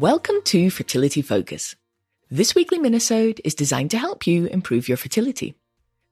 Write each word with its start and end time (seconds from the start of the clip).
Welcome 0.00 0.42
to 0.44 0.68
Fertility 0.68 1.22
Focus. 1.22 1.74
This 2.30 2.54
weekly 2.54 2.78
minisode 2.78 3.40
is 3.44 3.54
designed 3.54 3.90
to 3.92 3.98
help 3.98 4.26
you 4.26 4.44
improve 4.44 4.88
your 4.88 4.98
fertility. 4.98 5.54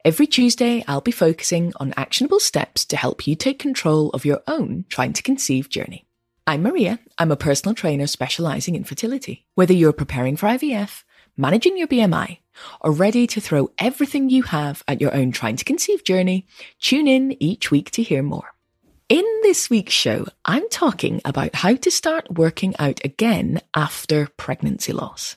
Every 0.06 0.26
Tuesday, 0.26 0.82
I'll 0.88 1.02
be 1.02 1.10
focusing 1.10 1.74
on 1.76 1.92
actionable 1.94 2.40
steps 2.40 2.86
to 2.86 2.96
help 2.96 3.26
you 3.26 3.36
take 3.36 3.58
control 3.58 4.08
of 4.10 4.24
your 4.24 4.40
own 4.48 4.86
trying 4.88 5.12
to 5.12 5.22
conceive 5.22 5.68
journey. 5.68 6.06
I'm 6.46 6.62
Maria. 6.62 6.98
I'm 7.18 7.30
a 7.30 7.36
personal 7.36 7.74
trainer 7.74 8.06
specializing 8.06 8.74
in 8.74 8.84
fertility. 8.84 9.44
Whether 9.54 9.74
you're 9.74 9.92
preparing 9.92 10.38
for 10.38 10.46
IVF, 10.46 11.02
managing 11.36 11.76
your 11.76 11.88
BMI, 11.88 12.38
or 12.80 12.90
ready 12.90 13.26
to 13.26 13.40
throw 13.40 13.70
everything 13.78 14.30
you 14.30 14.44
have 14.44 14.82
at 14.88 15.02
your 15.02 15.14
own 15.14 15.30
trying 15.30 15.56
to 15.56 15.64
conceive 15.64 16.04
journey, 16.04 16.46
tune 16.80 17.06
in 17.06 17.36
each 17.42 17.70
week 17.70 17.90
to 17.90 18.02
hear 18.02 18.22
more. 18.22 18.53
In 19.10 19.26
this 19.42 19.68
week's 19.68 19.92
show, 19.92 20.24
I'm 20.46 20.66
talking 20.70 21.20
about 21.26 21.56
how 21.56 21.74
to 21.74 21.90
start 21.90 22.38
working 22.38 22.74
out 22.78 23.04
again 23.04 23.60
after 23.74 24.28
pregnancy 24.38 24.94
loss. 24.94 25.36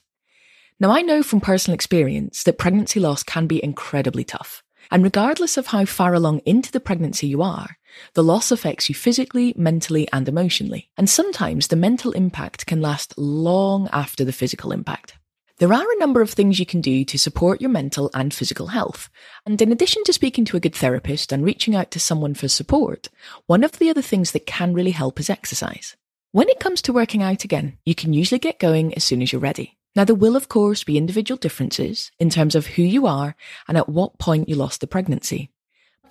Now, 0.79 0.91
I 0.91 1.01
know 1.01 1.21
from 1.21 1.41
personal 1.41 1.75
experience 1.75 2.43
that 2.43 2.57
pregnancy 2.57 3.01
loss 3.01 3.23
can 3.23 3.45
be 3.45 3.61
incredibly 3.61 4.23
tough. 4.23 4.63
And 4.89 5.03
regardless 5.03 5.57
of 5.57 5.67
how 5.67 5.83
far 5.83 6.13
along 6.13 6.43
into 6.45 6.71
the 6.71 6.79
pregnancy 6.79 7.27
you 7.27 7.41
are, 7.41 7.75
the 8.13 8.23
loss 8.23 8.53
affects 8.53 8.87
you 8.87 8.95
physically, 8.95 9.53
mentally, 9.57 10.07
and 10.13 10.29
emotionally. 10.29 10.89
And 10.95 11.09
sometimes 11.09 11.67
the 11.67 11.75
mental 11.75 12.13
impact 12.13 12.67
can 12.67 12.79
last 12.79 13.17
long 13.17 13.89
after 13.91 14.23
the 14.23 14.31
physical 14.31 14.71
impact. 14.71 15.15
There 15.59 15.73
are 15.73 15.91
a 15.91 15.97
number 15.97 16.21
of 16.21 16.29
things 16.29 16.59
you 16.59 16.67
can 16.67 16.81
do 16.81 17.03
to 17.05 17.17
support 17.17 17.61
your 17.61 17.71
mental 17.71 18.11
and 18.13 18.31
physical 18.31 18.67
health. 18.67 19.09
And 19.43 19.59
in 19.59 19.71
addition 19.71 20.03
to 20.03 20.13
speaking 20.13 20.45
to 20.45 20.57
a 20.57 20.59
good 20.59 20.75
therapist 20.75 21.31
and 21.31 21.43
reaching 21.43 21.75
out 21.75 21.89
to 21.91 21.99
someone 21.99 22.35
for 22.35 22.47
support, 22.47 23.09
one 23.47 23.63
of 23.63 23.71
the 23.79 23.89
other 23.89 24.03
things 24.03 24.33
that 24.33 24.45
can 24.45 24.75
really 24.75 24.91
help 24.91 25.19
is 25.19 25.31
exercise. 25.31 25.95
When 26.31 26.47
it 26.47 26.59
comes 26.59 26.83
to 26.83 26.93
working 26.93 27.23
out 27.23 27.43
again, 27.43 27.79
you 27.85 27.95
can 27.95 28.13
usually 28.13 28.37
get 28.37 28.59
going 28.59 28.93
as 28.93 29.03
soon 29.03 29.23
as 29.23 29.31
you're 29.31 29.41
ready. 29.41 29.75
Now, 29.95 30.03
there 30.03 30.15
will, 30.15 30.35
of 30.35 30.47
course, 30.47 30.83
be 30.83 30.95
individual 30.95 31.39
differences 31.39 32.11
in 32.19 32.29
terms 32.29 32.53
of 32.53 32.67
who 32.67 32.83
you 32.83 33.07
are 33.07 33.35
and 33.67 33.79
at 33.79 33.89
what 33.89 34.19
point 34.19 34.47
you 34.47 34.55
lost 34.55 34.79
the 34.79 34.85
pregnancy. 34.85 35.49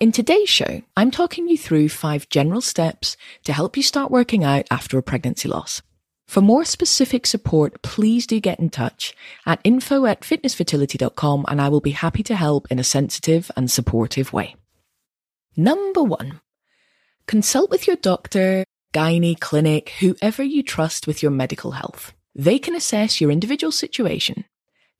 In 0.01 0.11
today's 0.11 0.49
show, 0.49 0.81
I'm 0.97 1.09
talking 1.09 1.47
you 1.47 1.57
through 1.57 1.87
five 1.87 2.27
general 2.27 2.59
steps 2.59 3.15
to 3.45 3.53
help 3.53 3.77
you 3.77 3.83
start 3.83 4.11
working 4.11 4.43
out 4.43 4.65
after 4.69 4.97
a 4.97 5.03
pregnancy 5.03 5.47
loss. 5.47 5.81
For 6.27 6.41
more 6.41 6.65
specific 6.65 7.25
support, 7.25 7.81
please 7.81 8.27
do 8.27 8.41
get 8.41 8.59
in 8.59 8.69
touch 8.69 9.15
at 9.45 9.61
info 9.63 10.05
at 10.05 10.21
fitnessfertility.com 10.21 11.45
and 11.47 11.61
I 11.61 11.69
will 11.69 11.79
be 11.79 11.91
happy 11.91 12.21
to 12.23 12.35
help 12.35 12.67
in 12.69 12.79
a 12.79 12.83
sensitive 12.83 13.49
and 13.55 13.71
supportive 13.71 14.33
way. 14.33 14.55
Number 15.55 16.03
one, 16.03 16.41
consult 17.27 17.71
with 17.71 17.87
your 17.87 17.95
doctor, 17.95 18.65
gynae, 18.93 19.39
clinic, 19.39 19.93
whoever 19.99 20.43
you 20.43 20.63
trust 20.63 21.07
with 21.07 21.23
your 21.23 21.31
medical 21.31 21.71
health. 21.71 22.13
They 22.35 22.59
can 22.59 22.75
assess 22.75 23.21
your 23.21 23.31
individual 23.31 23.71
situation, 23.71 24.43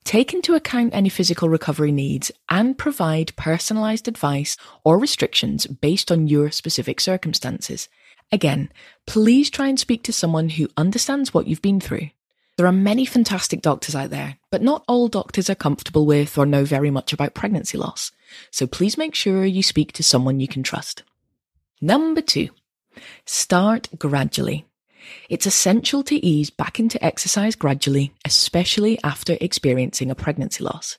take 0.04 0.32
into 0.32 0.54
account 0.54 0.94
any 0.94 1.10
physical 1.10 1.50
recovery 1.50 1.92
needs, 1.92 2.32
and 2.48 2.76
provide 2.76 3.36
personalized 3.36 4.08
advice 4.08 4.56
or 4.82 4.98
restrictions 4.98 5.66
based 5.66 6.10
on 6.10 6.26
your 6.26 6.50
specific 6.50 7.00
circumstances 7.00 7.88
Again, 8.30 8.70
please 9.06 9.48
try 9.48 9.68
and 9.68 9.80
speak 9.80 10.02
to 10.04 10.12
someone 10.12 10.50
who 10.50 10.68
understands 10.76 11.32
what 11.32 11.46
you've 11.46 11.62
been 11.62 11.80
through. 11.80 12.10
There 12.56 12.66
are 12.66 12.72
many 12.72 13.06
fantastic 13.06 13.62
doctors 13.62 13.94
out 13.94 14.10
there, 14.10 14.36
but 14.50 14.62
not 14.62 14.84
all 14.88 15.08
doctors 15.08 15.48
are 15.48 15.54
comfortable 15.54 16.04
with 16.04 16.36
or 16.36 16.44
know 16.44 16.64
very 16.64 16.90
much 16.90 17.12
about 17.12 17.32
pregnancy 17.34 17.78
loss. 17.78 18.10
So 18.50 18.66
please 18.66 18.98
make 18.98 19.14
sure 19.14 19.44
you 19.44 19.62
speak 19.62 19.92
to 19.92 20.02
someone 20.02 20.40
you 20.40 20.48
can 20.48 20.62
trust. 20.62 21.04
Number 21.80 22.20
two, 22.20 22.48
start 23.24 23.88
gradually. 23.96 24.66
It's 25.30 25.46
essential 25.46 26.02
to 26.02 26.26
ease 26.26 26.50
back 26.50 26.80
into 26.80 27.02
exercise 27.02 27.54
gradually, 27.54 28.12
especially 28.24 28.98
after 29.04 29.38
experiencing 29.40 30.10
a 30.10 30.16
pregnancy 30.16 30.64
loss. 30.64 30.98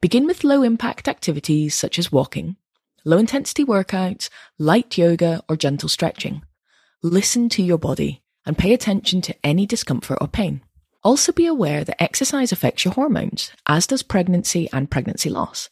Begin 0.00 0.26
with 0.26 0.44
low 0.44 0.62
impact 0.62 1.08
activities 1.08 1.74
such 1.74 1.98
as 1.98 2.12
walking, 2.12 2.56
low 3.04 3.16
intensity 3.16 3.64
workouts, 3.64 4.28
light 4.58 4.98
yoga, 4.98 5.42
or 5.48 5.56
gentle 5.56 5.88
stretching. 5.88 6.42
Listen 7.02 7.48
to 7.48 7.62
your 7.62 7.78
body 7.78 8.22
and 8.44 8.58
pay 8.58 8.74
attention 8.74 9.22
to 9.22 9.34
any 9.42 9.64
discomfort 9.64 10.18
or 10.20 10.28
pain. 10.28 10.60
Also 11.02 11.32
be 11.32 11.46
aware 11.46 11.82
that 11.82 12.02
exercise 12.02 12.52
affects 12.52 12.84
your 12.84 12.92
hormones, 12.92 13.52
as 13.66 13.86
does 13.86 14.02
pregnancy 14.02 14.68
and 14.70 14.90
pregnancy 14.90 15.30
loss. 15.30 15.70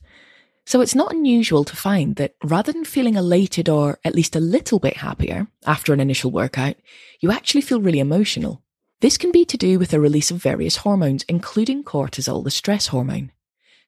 So 0.65 0.81
it's 0.81 0.95
not 0.95 1.13
unusual 1.13 1.65
to 1.65 1.77
find 1.77 2.17
that 2.17 2.35
rather 2.43 2.73
than 2.73 2.87
feeling 2.87 3.17
elated 3.17 3.69
or 3.69 3.99
at 4.07 4.15
least 4.15 4.37
a 4.37 4.41
little 4.41 4.79
bit 4.79 4.97
happier 4.97 5.49
after 5.67 5.93
an 5.93 6.01
initial 6.01 6.31
workout, 6.31 6.77
you 7.21 7.31
actually 7.31 7.61
feel 7.61 7.83
really 7.83 8.01
emotional. 8.01 8.63
This 9.01 9.19
can 9.19 9.31
be 9.31 9.45
to 9.45 9.59
do 9.59 9.79
with 9.79 9.91
the 9.91 10.01
release 10.01 10.31
of 10.31 10.43
various 10.43 10.79
hormones, 10.79 11.25
including 11.25 11.85
cortisol, 11.85 12.43
the 12.43 12.51
stress 12.51 12.87
hormone. 12.87 13.33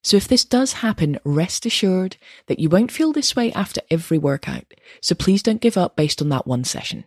So 0.03 0.15
if 0.15 0.27
this 0.27 0.45
does 0.45 0.73
happen, 0.73 1.19
rest 1.23 1.65
assured 1.65 2.17
that 2.45 2.59
you 2.59 2.69
won't 2.69 2.91
feel 2.91 3.11
this 3.11 3.35
way 3.35 3.51
after 3.53 3.81
every 3.89 4.19
workout. 4.19 4.65
So 5.01 5.15
please 5.15 5.41
don't 5.41 5.59
give 5.59 5.75
up 5.75 5.95
based 5.95 6.21
on 6.21 6.29
that 6.29 6.45
one 6.45 6.65
session. 6.65 7.05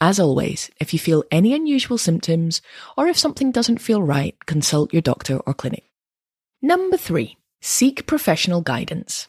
As 0.00 0.18
always, 0.18 0.70
if 0.80 0.94
you 0.94 0.98
feel 0.98 1.24
any 1.30 1.52
unusual 1.54 1.98
symptoms 1.98 2.62
or 2.96 3.06
if 3.06 3.18
something 3.18 3.52
doesn't 3.52 3.78
feel 3.78 4.02
right, 4.02 4.34
consult 4.46 4.94
your 4.94 5.02
doctor 5.02 5.38
or 5.40 5.52
clinic. 5.52 5.84
Number 6.62 6.96
three, 6.96 7.36
seek 7.60 8.06
professional 8.06 8.62
guidance. 8.62 9.28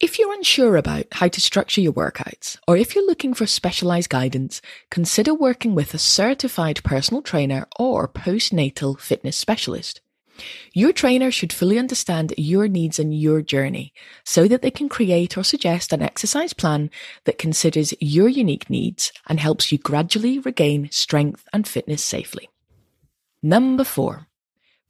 If 0.00 0.18
you're 0.18 0.34
unsure 0.34 0.76
about 0.76 1.06
how 1.12 1.28
to 1.28 1.40
structure 1.40 1.80
your 1.80 1.92
workouts, 1.92 2.58
or 2.66 2.76
if 2.76 2.94
you're 2.94 3.06
looking 3.06 3.34
for 3.34 3.46
specialized 3.46 4.10
guidance, 4.10 4.60
consider 4.90 5.32
working 5.32 5.76
with 5.76 5.94
a 5.94 5.98
certified 5.98 6.82
personal 6.82 7.22
trainer 7.22 7.68
or 7.78 8.08
postnatal 8.08 8.98
fitness 8.98 9.36
specialist. 9.36 10.00
Your 10.72 10.92
trainer 10.92 11.30
should 11.30 11.52
fully 11.52 11.78
understand 11.78 12.34
your 12.36 12.68
needs 12.68 12.98
and 12.98 13.18
your 13.18 13.42
journey 13.42 13.92
so 14.24 14.48
that 14.48 14.62
they 14.62 14.70
can 14.70 14.88
create 14.88 15.36
or 15.36 15.44
suggest 15.44 15.92
an 15.92 16.02
exercise 16.02 16.52
plan 16.52 16.90
that 17.24 17.38
considers 17.38 17.94
your 18.00 18.28
unique 18.28 18.68
needs 18.68 19.12
and 19.26 19.38
helps 19.38 19.70
you 19.70 19.78
gradually 19.78 20.38
regain 20.38 20.88
strength 20.90 21.46
and 21.52 21.68
fitness 21.68 22.02
safely. 22.02 22.48
Number 23.42 23.84
four, 23.84 24.26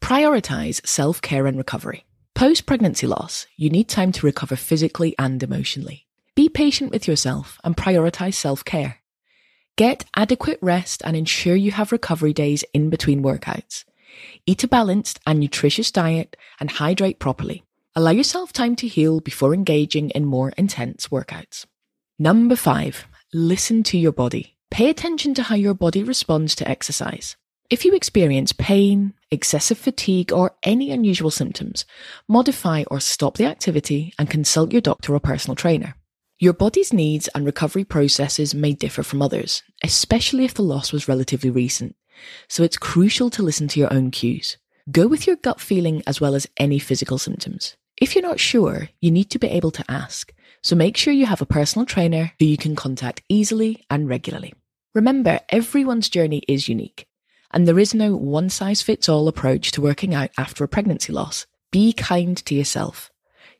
prioritize 0.00 0.86
self 0.86 1.20
care 1.20 1.46
and 1.46 1.58
recovery. 1.58 2.04
Post 2.34 2.66
pregnancy 2.66 3.06
loss, 3.06 3.46
you 3.56 3.70
need 3.70 3.88
time 3.88 4.12
to 4.12 4.26
recover 4.26 4.56
physically 4.56 5.14
and 5.18 5.42
emotionally. 5.42 6.06
Be 6.34 6.48
patient 6.48 6.90
with 6.90 7.06
yourself 7.06 7.60
and 7.62 7.76
prioritize 7.76 8.34
self 8.34 8.64
care. 8.64 8.98
Get 9.76 10.04
adequate 10.16 10.58
rest 10.62 11.02
and 11.04 11.16
ensure 11.16 11.56
you 11.56 11.72
have 11.72 11.92
recovery 11.92 12.32
days 12.32 12.64
in 12.72 12.90
between 12.90 13.22
workouts. 13.22 13.84
Eat 14.46 14.64
a 14.64 14.68
balanced 14.68 15.20
and 15.26 15.40
nutritious 15.40 15.90
diet 15.90 16.36
and 16.60 16.70
hydrate 16.70 17.18
properly. 17.18 17.64
Allow 17.94 18.10
yourself 18.10 18.52
time 18.52 18.76
to 18.76 18.88
heal 18.88 19.20
before 19.20 19.54
engaging 19.54 20.10
in 20.10 20.24
more 20.24 20.52
intense 20.56 21.08
workouts. 21.08 21.66
Number 22.18 22.56
five, 22.56 23.06
listen 23.32 23.82
to 23.84 23.98
your 23.98 24.12
body. 24.12 24.56
Pay 24.70 24.90
attention 24.90 25.34
to 25.34 25.44
how 25.44 25.54
your 25.54 25.74
body 25.74 26.02
responds 26.02 26.54
to 26.56 26.68
exercise. 26.68 27.36
If 27.70 27.84
you 27.84 27.94
experience 27.94 28.52
pain, 28.52 29.14
excessive 29.30 29.78
fatigue, 29.78 30.32
or 30.32 30.54
any 30.62 30.90
unusual 30.90 31.30
symptoms, 31.30 31.84
modify 32.28 32.84
or 32.90 33.00
stop 33.00 33.36
the 33.36 33.46
activity 33.46 34.12
and 34.18 34.28
consult 34.28 34.72
your 34.72 34.80
doctor 34.80 35.14
or 35.14 35.20
personal 35.20 35.56
trainer. 35.56 35.94
Your 36.38 36.52
body's 36.52 36.92
needs 36.92 37.28
and 37.28 37.46
recovery 37.46 37.84
processes 37.84 38.54
may 38.54 38.72
differ 38.72 39.02
from 39.02 39.22
others, 39.22 39.62
especially 39.82 40.44
if 40.44 40.54
the 40.54 40.62
loss 40.62 40.92
was 40.92 41.08
relatively 41.08 41.50
recent. 41.50 41.96
So 42.48 42.62
it's 42.62 42.76
crucial 42.76 43.30
to 43.30 43.42
listen 43.42 43.68
to 43.68 43.80
your 43.80 43.92
own 43.92 44.10
cues. 44.10 44.56
Go 44.90 45.06
with 45.06 45.26
your 45.26 45.36
gut 45.36 45.60
feeling 45.60 46.02
as 46.06 46.20
well 46.20 46.34
as 46.34 46.46
any 46.56 46.78
physical 46.78 47.18
symptoms. 47.18 47.76
If 48.00 48.14
you're 48.14 48.22
not 48.22 48.40
sure, 48.40 48.88
you 49.00 49.10
need 49.10 49.30
to 49.30 49.38
be 49.38 49.48
able 49.48 49.70
to 49.70 49.84
ask. 49.88 50.32
So 50.62 50.74
make 50.74 50.96
sure 50.96 51.12
you 51.12 51.26
have 51.26 51.40
a 51.40 51.46
personal 51.46 51.86
trainer 51.86 52.32
who 52.38 52.46
you 52.46 52.56
can 52.56 52.74
contact 52.74 53.22
easily 53.28 53.84
and 53.88 54.08
regularly. 54.08 54.54
Remember, 54.94 55.40
everyone's 55.48 56.08
journey 56.08 56.42
is 56.48 56.68
unique, 56.68 57.06
and 57.50 57.66
there 57.66 57.78
is 57.78 57.94
no 57.94 58.16
one 58.16 58.50
size 58.50 58.82
fits 58.82 59.08
all 59.08 59.28
approach 59.28 59.72
to 59.72 59.80
working 59.80 60.14
out 60.14 60.30
after 60.38 60.64
a 60.64 60.68
pregnancy 60.68 61.12
loss. 61.12 61.46
Be 61.70 61.92
kind 61.92 62.36
to 62.46 62.54
yourself. 62.54 63.10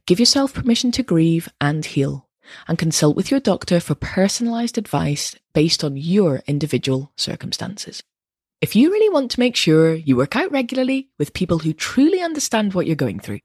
Give 0.07 0.21
yourself 0.21 0.55
permission 0.55 0.93
to 0.93 1.03
grieve 1.03 1.49
and 1.61 1.85
heal, 1.85 2.29
and 2.69 2.79
consult 2.79 3.17
with 3.17 3.31
your 3.31 3.41
doctor 3.41 3.81
for 3.81 3.95
personalized 3.95 4.79
advice 4.79 5.35
based 5.55 5.83
on 5.83 5.97
your 5.97 6.43
individual 6.47 7.13
circumstances. 7.17 8.03
If 8.61 8.75
you 8.75 8.91
really 8.91 9.13
want 9.13 9.31
to 9.33 9.41
make 9.41 9.57
sure 9.57 9.95
you 9.95 10.17
work 10.17 10.37
out 10.37 10.51
regularly 10.51 11.09
with 11.19 11.35
people 11.35 11.59
who 11.59 11.73
truly 11.73 12.23
understand 12.23 12.73
what 12.73 12.87
you're 12.87 12.97
going 12.97 13.21
through, 13.21 13.41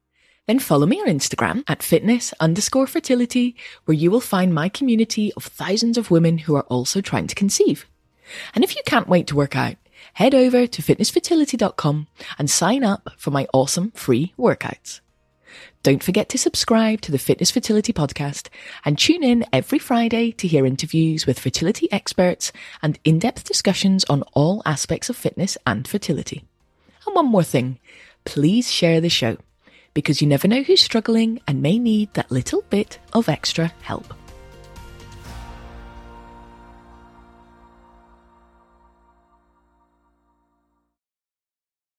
then 0.48 0.60
follow 0.60 0.86
me 0.86 1.00
on 1.02 1.08
Instagram 1.08 1.64
at 1.68 1.84
fitness 1.84 2.34
underscore 2.40 2.88
fertility, 2.88 3.56
where 3.86 3.96
you 3.96 4.10
will 4.12 4.22
find 4.22 4.54
my 4.54 4.70
community 4.70 5.34
of 5.36 5.44
thousands 5.44 5.98
of 5.98 6.10
women 6.10 6.40
who 6.40 6.56
are 6.56 6.64
also 6.64 7.02
trying 7.02 7.28
to 7.28 7.36
conceive. 7.36 7.86
And 8.56 8.64
if 8.64 8.76
you 8.76 8.82
can't 8.86 9.10
wait 9.10 9.28
to 9.28 9.36
work 9.36 9.56
out, 9.56 9.76
head 10.14 10.34
over 10.34 10.66
to 10.66 10.82
fitnessfertility.com 10.82 12.08
and 12.38 12.50
sign 12.50 12.84
up 12.84 13.10
for 13.18 13.32
my 13.32 13.48
awesome 13.54 13.92
free 13.92 14.34
workouts. 14.38 15.02
Don't 15.84 16.04
forget 16.04 16.30
to 16.30 16.38
subscribe 16.38 17.02
to 17.02 17.12
the 17.12 17.18
Fitness 17.18 17.52
Fertility 17.52 17.94
Podcast 17.94 18.50
and 18.84 18.98
tune 18.98 19.24
in 19.24 19.46
every 19.54 19.80
Friday 19.80 20.32
to 20.34 20.48
hear 20.48 20.66
interviews 20.66 21.26
with 21.26 21.40
fertility 21.40 21.92
experts 21.92 22.52
and 22.82 23.00
in 23.04 23.20
depth 23.20 23.44
discussions 23.44 24.04
on 24.06 24.24
all 24.34 24.62
aspects 24.66 25.10
of 25.10 25.16
fitness 25.16 25.58
and 25.66 25.88
fertility. 25.88 26.44
And 27.06 27.16
one 27.16 27.28
more 27.28 27.44
thing 27.44 27.80
please 28.26 28.72
share 28.72 29.02
the 29.02 29.10
show 29.10 29.38
because 29.94 30.22
you 30.22 30.28
never 30.28 30.48
know 30.48 30.62
who's 30.62 30.82
struggling 30.82 31.42
and 31.48 31.62
may 31.62 31.80
need 31.80 32.14
that 32.14 32.32
little 32.32 32.62
bit 32.70 33.00
of 33.14 33.30
extra 33.30 33.74
help. 33.82 34.14